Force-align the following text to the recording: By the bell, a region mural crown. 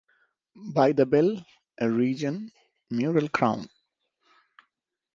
By 0.73 0.93
the 0.93 1.05
bell, 1.05 1.45
a 1.79 1.87
region 1.87 2.51
mural 2.89 3.29
crown. 3.29 3.69